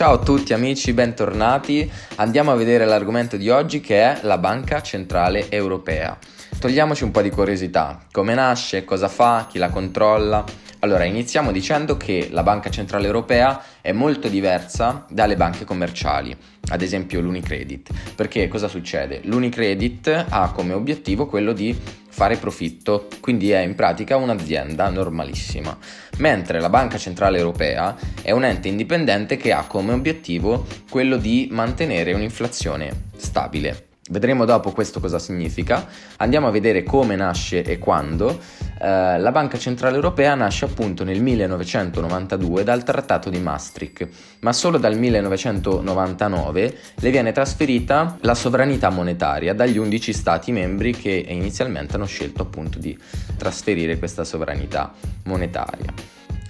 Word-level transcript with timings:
Ciao 0.00 0.14
a 0.14 0.18
tutti 0.18 0.54
amici, 0.54 0.94
bentornati. 0.94 1.86
Andiamo 2.14 2.50
a 2.50 2.54
vedere 2.54 2.86
l'argomento 2.86 3.36
di 3.36 3.50
oggi 3.50 3.82
che 3.82 4.00
è 4.00 4.20
la 4.22 4.38
Banca 4.38 4.80
Centrale 4.80 5.50
Europea. 5.50 6.16
Togliamoci 6.58 7.04
un 7.04 7.10
po' 7.10 7.20
di 7.20 7.28
curiosità. 7.28 8.06
Come 8.10 8.32
nasce, 8.32 8.86
cosa 8.86 9.08
fa, 9.08 9.46
chi 9.46 9.58
la 9.58 9.68
controlla? 9.68 10.42
Allora, 10.78 11.04
iniziamo 11.04 11.52
dicendo 11.52 11.98
che 11.98 12.28
la 12.30 12.42
Banca 12.42 12.70
Centrale 12.70 13.04
Europea 13.04 13.62
è 13.82 13.92
molto 13.92 14.28
diversa 14.28 15.04
dalle 15.10 15.36
banche 15.36 15.66
commerciali, 15.66 16.34
ad 16.70 16.80
esempio 16.80 17.20
l'Unicredit. 17.20 17.90
Perché 18.14 18.48
cosa 18.48 18.68
succede? 18.68 19.20
L'Unicredit 19.24 20.24
ha 20.30 20.50
come 20.52 20.72
obiettivo 20.72 21.26
quello 21.26 21.52
di 21.52 21.78
fare 22.20 22.36
profitto, 22.36 23.08
quindi 23.20 23.50
è 23.50 23.60
in 23.60 23.74
pratica 23.74 24.18
un'azienda 24.18 24.90
normalissima, 24.90 25.74
mentre 26.18 26.60
la 26.60 26.68
Banca 26.68 26.98
Centrale 26.98 27.38
Europea 27.38 27.96
è 28.20 28.30
un 28.30 28.44
ente 28.44 28.68
indipendente 28.68 29.38
che 29.38 29.54
ha 29.54 29.64
come 29.64 29.94
obiettivo 29.94 30.66
quello 30.90 31.16
di 31.16 31.48
mantenere 31.50 32.12
un'inflazione 32.12 33.04
stabile. 33.16 33.89
Vedremo 34.10 34.44
dopo 34.44 34.72
questo 34.72 34.98
cosa 34.98 35.20
significa. 35.20 35.86
Andiamo 36.16 36.48
a 36.48 36.50
vedere 36.50 36.82
come 36.82 37.14
nasce 37.14 37.62
e 37.62 37.78
quando. 37.78 38.40
Eh, 38.80 39.18
la 39.20 39.30
Banca 39.30 39.56
Centrale 39.56 39.94
Europea 39.94 40.34
nasce 40.34 40.64
appunto 40.64 41.04
nel 41.04 41.22
1992 41.22 42.64
dal 42.64 42.82
Trattato 42.82 43.30
di 43.30 43.38
Maastricht, 43.38 44.08
ma 44.40 44.52
solo 44.52 44.78
dal 44.78 44.98
1999 44.98 46.76
le 46.96 47.10
viene 47.10 47.30
trasferita 47.30 48.18
la 48.22 48.34
sovranità 48.34 48.90
monetaria 48.90 49.54
dagli 49.54 49.78
11 49.78 50.12
Stati 50.12 50.50
membri 50.50 50.92
che 50.92 51.24
inizialmente 51.28 51.94
hanno 51.94 52.06
scelto 52.06 52.42
appunto 52.42 52.80
di 52.80 52.98
trasferire 53.36 53.96
questa 53.96 54.24
sovranità 54.24 54.92
monetaria. 55.26 55.94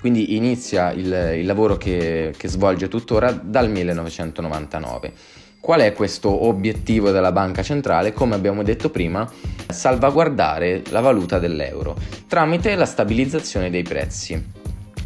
Quindi 0.01 0.35
inizia 0.35 0.93
il, 0.93 1.35
il 1.41 1.45
lavoro 1.45 1.77
che, 1.77 2.33
che 2.35 2.49
svolge 2.49 2.89
tuttora 2.89 3.33
dal 3.33 3.69
1999. 3.69 5.13
Qual 5.61 5.81
è 5.81 5.93
questo 5.93 6.47
obiettivo 6.47 7.11
della 7.11 7.33
banca 7.33 7.63
centrale? 7.63 8.15
Come 8.15 8.35
abbiamo 8.35 8.63
detto 8.63 8.89
prima, 8.89 9.31
salvaguardare 9.69 10.83
la 10.89 11.01
valuta 11.01 11.39
dell'euro 11.39 11.97
tramite 12.27 12.75
la 12.75 12.87
stabilizzazione 12.87 13.69
dei 13.69 13.83
prezzi. 13.83 14.43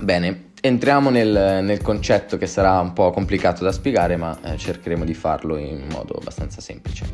Bene, 0.01 0.53
entriamo 0.61 1.11
nel, 1.11 1.65
nel 1.65 1.83
concetto 1.83 2.39
che 2.39 2.47
sarà 2.47 2.79
un 2.79 2.93
po' 2.93 3.11
complicato 3.11 3.65
da 3.65 3.73
spiegare, 3.73 4.17
ma 4.17 4.39
eh, 4.43 4.57
cercheremo 4.57 5.05
di 5.05 5.15
farlo 5.15 5.57
in 5.57 5.87
modo 5.91 6.15
abbastanza 6.15 6.61
semplice. 6.61 7.05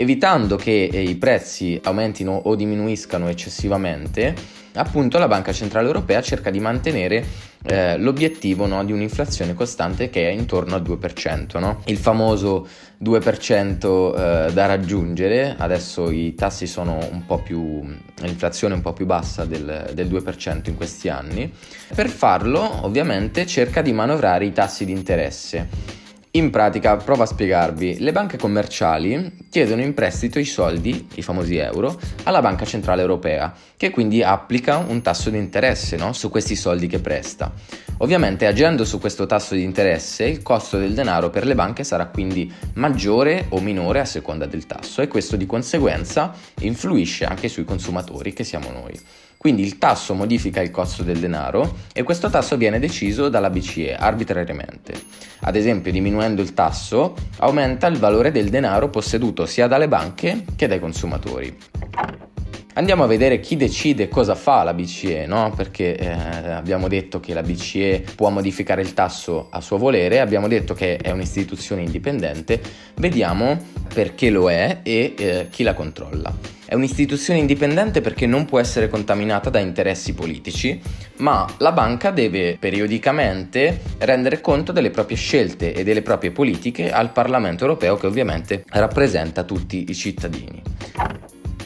Evitando 0.00 0.54
che 0.54 0.88
eh, 0.92 1.02
i 1.02 1.16
prezzi 1.16 1.80
aumentino 1.82 2.30
o 2.44 2.54
diminuiscano 2.54 3.26
eccessivamente, 3.26 4.32
appunto 4.74 5.18
la 5.18 5.26
Banca 5.26 5.52
Centrale 5.52 5.88
Europea 5.88 6.22
cerca 6.22 6.50
di 6.50 6.60
mantenere 6.60 7.24
eh, 7.64 7.98
l'obiettivo 7.98 8.66
no, 8.66 8.84
di 8.84 8.92
un'inflazione 8.92 9.54
costante 9.54 10.08
che 10.08 10.28
è 10.28 10.30
intorno 10.30 10.76
al 10.76 10.82
2%, 10.82 11.58
no? 11.58 11.82
il 11.86 11.96
famoso 11.96 12.68
2% 13.02 14.46
eh, 14.46 14.52
da 14.52 14.66
raggiungere, 14.66 15.56
adesso 15.58 16.12
i 16.12 16.32
tassi 16.36 16.68
sono 16.68 17.00
un 17.10 17.26
po' 17.26 17.38
più, 17.38 17.82
l'inflazione 18.20 18.74
è 18.74 18.76
un 18.76 18.82
po' 18.82 18.92
più 18.92 19.04
bassa 19.04 19.44
del, 19.46 19.90
del 19.94 20.06
2% 20.06 20.68
in 20.68 20.76
questi 20.76 21.08
anni, 21.08 21.52
per 21.92 22.08
farlo 22.08 22.84
ovviamente 22.84 23.46
cerca 23.46 23.82
di 23.82 23.92
manovrare 23.92 24.44
i 24.44 24.52
tassi 24.52 24.84
di 24.84 24.92
interesse 24.92 25.97
in 26.32 26.50
pratica, 26.50 26.96
provo 26.96 27.22
a 27.22 27.26
spiegarvi, 27.26 28.00
le 28.00 28.12
banche 28.12 28.36
commerciali 28.36 29.46
chiedono 29.50 29.80
in 29.80 29.94
prestito 29.94 30.38
i 30.38 30.44
soldi, 30.44 31.08
i 31.14 31.22
famosi 31.22 31.56
euro, 31.56 31.98
alla 32.24 32.42
Banca 32.42 32.66
Centrale 32.66 33.00
Europea, 33.00 33.54
che 33.76 33.90
quindi 33.90 34.22
applica 34.22 34.76
un 34.76 35.00
tasso 35.00 35.30
di 35.30 35.38
interesse 35.38 35.96
no? 35.96 36.12
su 36.12 36.28
questi 36.28 36.54
soldi 36.54 36.86
che 36.86 36.98
presta. 36.98 37.52
Ovviamente 37.98 38.46
agendo 38.46 38.84
su 38.84 39.00
questo 39.00 39.26
tasso 39.26 39.54
di 39.54 39.62
interesse 39.62 40.24
il 40.24 40.42
costo 40.42 40.78
del 40.78 40.94
denaro 40.94 41.30
per 41.30 41.46
le 41.46 41.54
banche 41.54 41.82
sarà 41.82 42.06
quindi 42.06 42.52
maggiore 42.74 43.46
o 43.48 43.60
minore 43.60 44.00
a 44.00 44.04
seconda 44.04 44.46
del 44.46 44.66
tasso 44.66 45.02
e 45.02 45.08
questo 45.08 45.36
di 45.36 45.46
conseguenza 45.46 46.32
influisce 46.60 47.24
anche 47.24 47.48
sui 47.48 47.64
consumatori 47.64 48.32
che 48.32 48.44
siamo 48.44 48.70
noi. 48.70 49.00
Quindi 49.38 49.62
il 49.62 49.78
tasso 49.78 50.14
modifica 50.14 50.60
il 50.60 50.72
costo 50.72 51.04
del 51.04 51.20
denaro 51.20 51.76
e 51.92 52.02
questo 52.02 52.28
tasso 52.28 52.56
viene 52.56 52.80
deciso 52.80 53.28
dalla 53.28 53.50
BCE 53.50 53.94
arbitrariamente. 53.94 54.94
Ad 55.42 55.54
esempio, 55.54 55.92
diminuendo 55.92 56.42
il 56.42 56.54
tasso, 56.54 57.14
aumenta 57.38 57.86
il 57.86 57.98
valore 57.98 58.32
del 58.32 58.50
denaro 58.50 58.90
posseduto 58.90 59.46
sia 59.46 59.68
dalle 59.68 59.86
banche 59.86 60.44
che 60.56 60.66
dai 60.66 60.80
consumatori. 60.80 61.56
Andiamo 62.74 63.04
a 63.04 63.06
vedere 63.06 63.38
chi 63.38 63.56
decide 63.56 64.08
cosa 64.08 64.34
fa 64.34 64.62
la 64.64 64.74
BCE, 64.74 65.26
no? 65.26 65.52
perché 65.54 65.96
eh, 65.96 66.08
abbiamo 66.08 66.86
detto 66.86 67.18
che 67.18 67.34
la 67.34 67.42
BCE 67.42 68.04
può 68.14 68.30
modificare 68.30 68.82
il 68.82 68.94
tasso 68.94 69.48
a 69.50 69.60
suo 69.60 69.78
volere, 69.78 70.20
abbiamo 70.20 70.46
detto 70.46 70.74
che 70.74 70.96
è 70.96 71.10
un'istituzione 71.10 71.82
indipendente, 71.82 72.60
vediamo 72.96 73.56
perché 73.92 74.30
lo 74.30 74.50
è 74.50 74.80
e 74.82 75.14
eh, 75.16 75.46
chi 75.50 75.62
la 75.62 75.74
controlla. 75.74 76.57
È 76.68 76.74
un'istituzione 76.74 77.40
indipendente 77.40 78.02
perché 78.02 78.26
non 78.26 78.44
può 78.44 78.58
essere 78.58 78.90
contaminata 78.90 79.48
da 79.48 79.58
interessi 79.58 80.12
politici, 80.12 80.78
ma 81.16 81.46
la 81.56 81.72
banca 81.72 82.10
deve 82.10 82.58
periodicamente 82.60 83.80
rendere 84.00 84.42
conto 84.42 84.70
delle 84.70 84.90
proprie 84.90 85.16
scelte 85.16 85.72
e 85.72 85.82
delle 85.82 86.02
proprie 86.02 86.30
politiche 86.30 86.92
al 86.92 87.10
Parlamento 87.10 87.64
europeo 87.64 87.96
che 87.96 88.06
ovviamente 88.06 88.64
rappresenta 88.68 89.44
tutti 89.44 89.86
i 89.88 89.94
cittadini. 89.94 90.60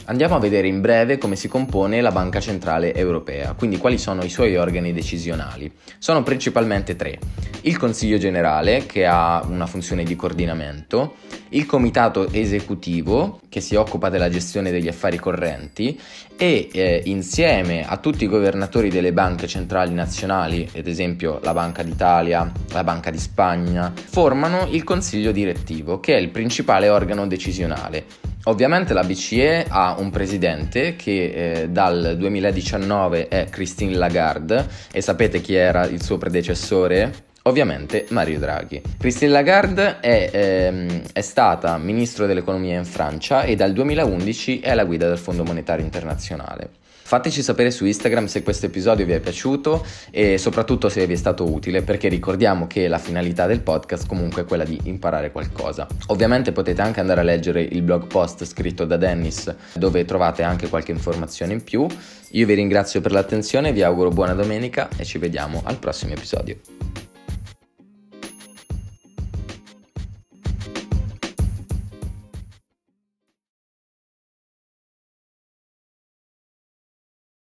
Andiamo 0.05 0.35
a 0.35 0.39
vedere 0.39 0.67
in 0.69 0.79
breve 0.79 1.17
come 1.17 1.35
si 1.35 1.49
compone 1.49 1.99
la 1.99 2.11
Banca 2.11 2.39
Centrale 2.39 2.93
Europea, 2.93 3.55
quindi 3.57 3.77
quali 3.77 3.97
sono 3.97 4.23
i 4.23 4.29
suoi 4.29 4.55
organi 4.55 4.93
decisionali. 4.93 5.69
Sono 5.97 6.23
principalmente 6.23 6.95
tre. 6.95 7.19
Il 7.65 7.77
Consiglio 7.77 8.17
Generale, 8.17 8.85
che 8.85 9.05
ha 9.05 9.41
una 9.47 9.65
funzione 9.67 10.03
di 10.03 10.15
coordinamento, 10.15 11.15
il 11.49 11.65
Comitato 11.65 12.29
Esecutivo, 12.31 13.39
che 13.47 13.61
si 13.61 13.75
occupa 13.75 14.09
della 14.09 14.29
gestione 14.29 14.69
degli 14.69 14.87
affari 14.87 15.17
correnti, 15.17 15.97
e 16.35 16.69
eh, 16.73 17.01
insieme 17.05 17.87
a 17.87 17.97
tutti 17.97 18.25
i 18.25 18.27
governatori 18.27 18.89
delle 18.89 19.13
banche 19.13 19.47
centrali 19.47 19.93
nazionali, 19.93 20.69
ad 20.75 20.87
esempio 20.87 21.39
la 21.41 21.53
Banca 21.53 21.83
d'Italia, 21.83 22.51
la 22.71 22.83
Banca 22.83 23.09
di 23.09 23.19
Spagna, 23.19 23.93
formano 23.95 24.67
il 24.69 24.83
Consiglio 24.83 25.31
Direttivo, 25.31 25.99
che 25.99 26.15
è 26.15 26.19
il 26.19 26.29
principale 26.29 26.89
organo 26.89 27.27
decisionale 27.27 28.31
Ovviamente 28.45 28.93
la 28.93 29.03
BCE 29.03 29.67
ha 29.69 29.95
un 29.97 30.09
presidente 30.09 30.97
che 30.97 31.61
eh, 31.61 31.69
dal 31.69 32.15
2019 32.17 33.29
è 33.29 33.47
Christine 33.49 33.95
Lagarde 33.95 34.67
e 34.91 34.99
sapete 34.99 35.39
chi 35.39 35.53
era 35.53 35.85
il 35.85 36.03
suo 36.03 36.17
predecessore? 36.17 37.31
Ovviamente 37.45 38.05
Mario 38.09 38.39
Draghi. 38.39 38.81
Christine 38.97 39.31
Lagarde 39.31 39.99
è, 39.99 40.29
ehm, 40.31 41.01
è, 41.11 41.21
stata 41.21 41.77
ministro 41.77 42.25
dell'economia 42.25 42.77
in 42.77 42.85
Francia 42.85 43.43
e 43.43 43.55
dal 43.55 43.73
2011 43.73 44.61
è 44.61 44.71
alla 44.71 44.85
guida 44.85 45.09
del 45.09 45.17
Fondo 45.17 45.43
Monetario 45.43 45.83
Internazionale. 45.83 46.69
Fateci 47.05 47.43
sapere 47.43 47.69
su 47.69 47.85
Instagram 47.85 48.27
se 48.27 48.43
questo 48.43 48.67
episodio 48.67 49.05
vi 49.05 49.11
è 49.11 49.19
piaciuto 49.19 49.85
e 50.09 50.37
soprattutto 50.37 50.87
se 50.87 51.05
vi 51.05 51.13
è 51.13 51.17
stato 51.17 51.51
utile 51.51 51.81
perché 51.81 52.07
ricordiamo 52.07 52.65
che 52.65 52.87
la 52.87 52.97
finalità 52.97 53.45
del 53.45 53.59
podcast 53.59 54.07
comunque 54.07 54.43
è 54.43 54.45
quella 54.45 54.63
di 54.63 54.79
imparare 54.85 55.29
qualcosa. 55.33 55.85
Ovviamente 56.07 56.53
potete 56.53 56.81
anche 56.81 57.01
andare 57.01 57.19
a 57.19 57.23
leggere 57.23 57.61
il 57.61 57.81
blog 57.81 58.07
post 58.07 58.45
scritto 58.45 58.85
da 58.85 58.95
Dennis 58.95 59.53
dove 59.73 60.05
trovate 60.05 60.43
anche 60.43 60.69
qualche 60.69 60.91
informazione 60.91 61.51
in 61.51 61.63
più. 61.63 61.85
Io 62.31 62.45
vi 62.45 62.53
ringrazio 62.53 63.01
per 63.01 63.11
l'attenzione, 63.11 63.73
vi 63.73 63.83
auguro 63.83 64.09
buona 64.09 64.33
domenica 64.33 64.87
e 64.95 65.03
ci 65.03 65.17
vediamo 65.17 65.61
al 65.65 65.77
prossimo 65.77 66.13
episodio. 66.13 67.02